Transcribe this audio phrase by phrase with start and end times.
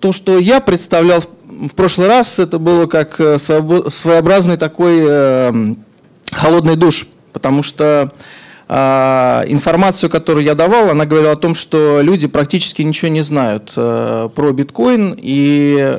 [0.00, 5.74] то, что я представлял в прошлый раз, это было как э, своеобразный такой э,
[6.30, 8.12] холодный душ, потому что
[8.68, 8.74] э,
[9.48, 14.28] информацию, которую я давал, она говорила о том, что люди практически ничего не знают э,
[14.34, 15.98] про биткоин, и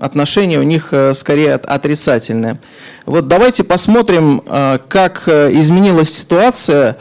[0.00, 2.60] отношения у них скорее отрицательные.
[3.04, 4.40] Вот давайте посмотрим,
[4.86, 6.98] как изменилась ситуация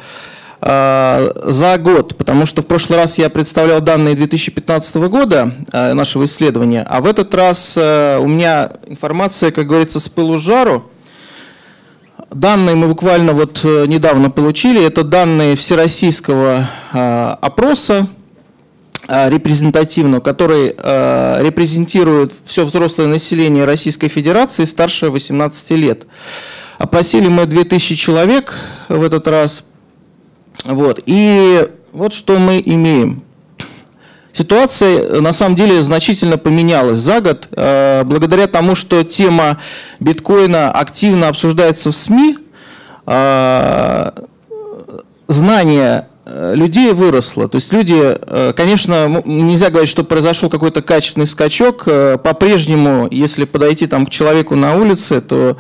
[0.62, 6.86] за год, потому что в прошлый раз я представлял данные 2015 года э, нашего исследования,
[6.88, 10.92] а в этот раз э, у меня информация, как говорится, с пылу жару.
[12.30, 14.86] Данные мы буквально вот недавно получили.
[14.86, 18.08] Это данные всероссийского опроса
[19.10, 20.70] репрезентативного, который
[21.44, 26.06] репрезентирует все взрослое население Российской Федерации старше 18 лет.
[26.78, 28.54] Опросили мы 2000 человек
[28.88, 29.66] в этот раз–
[30.66, 31.02] вот.
[31.06, 33.24] И вот что мы имеем.
[34.34, 39.58] Ситуация на самом деле значительно поменялась за год, э, благодаря тому, что тема
[40.00, 42.38] биткоина активно обсуждается в СМИ,
[43.08, 44.12] э,
[45.28, 47.50] знание э, людей выросло.
[47.50, 48.18] То есть люди,
[48.56, 51.84] конечно, нельзя говорить, что произошел какой-то качественный скачок.
[51.84, 55.58] По-прежнему, если подойти там к человеку на улице, то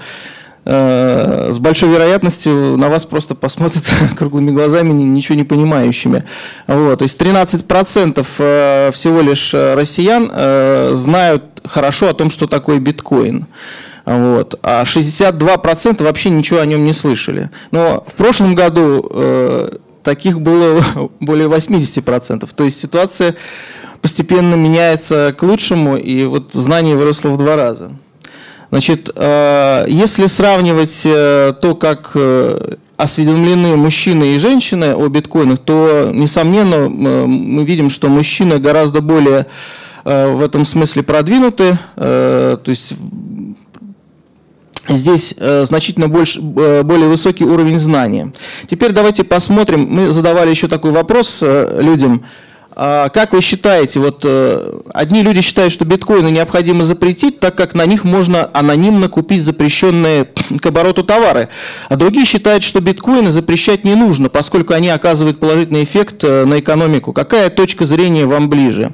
[0.64, 3.84] с большой вероятностью на вас просто посмотрят
[4.18, 6.24] круглыми глазами, ничего не понимающими.
[6.68, 12.80] Вот, то есть 13% э, всего лишь э, россиян знают хорошо о том, что такое
[12.80, 13.48] биткоин.
[14.06, 14.60] Вот.
[14.64, 17.50] А 62% вообще ничего о нем не слышали.
[17.72, 20.84] Но в прошлом году таких было
[21.20, 22.50] более 80%.
[22.54, 23.36] То есть ситуация
[24.02, 27.92] постепенно меняется к лучшему, и вот знание выросло в два раза.
[28.72, 36.10] Значит, э, если сравнивать э, то, как э, осведомлены мужчины и женщины о биткоинах, то,
[36.14, 39.48] несомненно, мы видим, что мужчины гораздо более
[40.04, 42.96] в этом смысле продвинуты, то есть
[44.88, 48.34] здесь значительно больше, более высокий уровень знания.
[48.68, 52.24] Теперь давайте посмотрим, мы задавали еще такой вопрос людям,
[52.74, 57.86] как вы считаете, вот э, одни люди считают, что биткоины необходимо запретить, так как на
[57.86, 60.30] них можно анонимно купить запрещенные
[60.62, 61.50] к обороту товары,
[61.90, 66.60] а другие считают, что биткоины запрещать не нужно, поскольку они оказывают положительный эффект э, на
[66.60, 67.12] экономику.
[67.12, 68.94] Какая точка зрения вам ближе?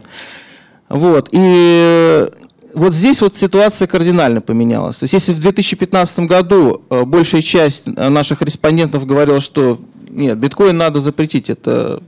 [0.90, 1.30] Вот.
[1.32, 2.30] И э,
[2.74, 4.98] вот здесь вот ситуация кардинально поменялась.
[4.98, 9.80] То есть если в 2015 году большая часть наших респондентов говорила, что
[10.10, 12.02] нет, биткоин надо запретить, это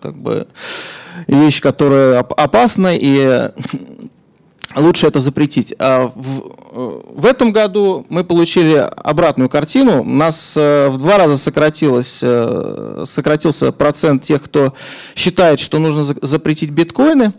[0.00, 0.46] как бы
[1.26, 3.50] вещь, которая опасна, и
[4.76, 5.74] лучше это запретить.
[5.78, 10.02] А в, в этом году мы получили обратную картину.
[10.02, 14.74] У нас э, в два раза сократилось, э, сократился процент тех, кто
[15.14, 17.32] считает, что нужно запретить биткоины.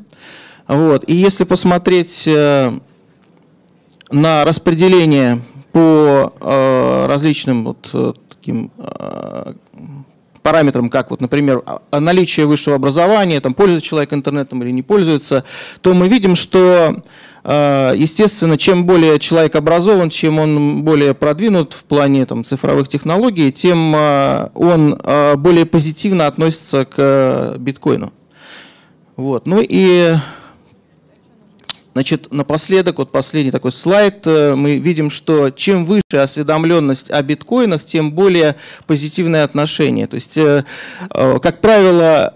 [0.68, 1.04] Вот.
[1.08, 2.72] И если посмотреть э,
[4.10, 6.34] на распределение по
[7.08, 8.72] различным вот таким
[10.48, 15.44] параметрам, как вот, например, а, наличие высшего образования, там, пользуется человек интернетом или не пользуется,
[15.82, 17.04] то мы видим, что,
[17.44, 23.52] а, естественно, чем более человек образован, чем он более продвинут в плане там, цифровых технологий,
[23.52, 24.98] тем а, он
[25.38, 28.14] более позитивно относится к биткоину.
[29.18, 29.48] Вот.
[29.48, 30.16] Ну и
[31.98, 37.84] Значит, напоследок, вот последний такой слайд, э, мы видим, что чем выше осведомленность о биткоинах,
[37.84, 40.06] тем более позитивное отношение.
[40.06, 40.64] То есть, э,
[41.10, 42.36] э, как правило,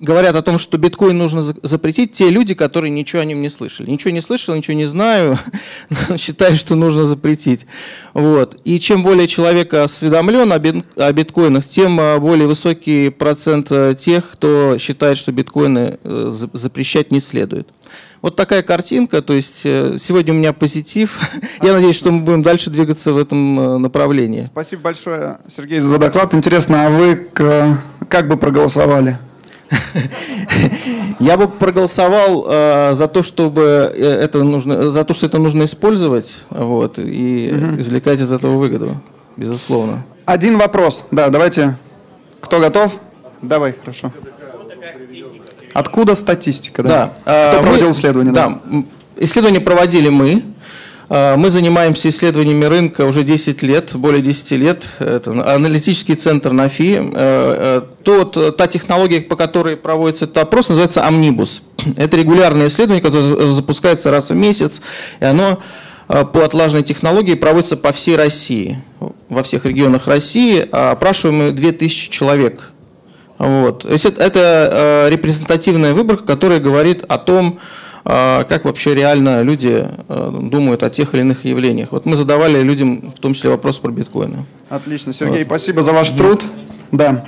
[0.00, 3.90] говорят о том, что биткоин нужно запретить те люди, которые ничего о нем не слышали.
[3.90, 5.38] Ничего не слышал, ничего не знаю,
[6.16, 7.66] считаю, что нужно запретить.
[8.14, 8.60] Вот.
[8.64, 15.32] И чем более человек осведомлен о биткоинах, тем более высокий процент тех, кто считает, что
[15.32, 17.68] биткоины запрещать не следует.
[18.22, 21.20] Вот такая картинка, то есть э, сегодня у меня позитив.
[21.62, 24.40] Я надеюсь, что мы будем дальше двигаться в этом э, направлении.
[24.40, 26.34] Спасибо большое, Сергей, за доклад.
[26.34, 27.28] Интересно, а вы
[28.08, 29.18] как бы проголосовали?
[31.20, 36.40] Я бы проголосовал э, за то, чтобы это нужно, за то, что это нужно использовать,
[36.50, 37.80] вот, и угу.
[37.80, 38.96] извлекать из этого выгоду,
[39.36, 40.04] безусловно.
[40.24, 41.76] Один вопрос, да, давайте.
[42.40, 42.98] Кто готов?
[43.42, 44.12] Давай, хорошо.
[45.72, 46.82] Откуда статистика?
[46.82, 47.12] Да.
[47.24, 47.52] да.
[47.52, 48.32] Кто проводил мы, исследование?
[48.32, 48.60] Да.
[48.64, 48.84] да.
[49.16, 50.42] Исследование проводили мы.
[51.08, 54.90] А, мы занимаемся исследованиями рынка уже 10 лет, более 10 лет.
[54.98, 57.84] Это аналитический центр НАФИ.
[58.06, 61.62] А, тот, та технология, по которой проводится этот опрос, называется Амнибус.
[61.96, 64.80] Это регулярное исследование, которое запускается раз в месяц,
[65.20, 65.58] и оно
[66.08, 68.78] по отлаженной технологии проводится по всей России,
[69.28, 70.60] во всех регионах России.
[70.70, 72.70] Опрашиваем мы 2000 человек
[73.38, 73.82] Вот.
[73.82, 77.58] То есть это, это э, репрезентативная выборка, которая говорит о том,
[78.04, 81.90] э, как вообще реально люди э, думают о тех или иных явлениях.
[81.90, 84.46] Вот мы задавали людям в том числе вопрос про биткоины.
[84.68, 85.48] Отлично, Сергей, вот.
[85.48, 86.44] спасибо за ваш труд.
[86.92, 87.24] Да.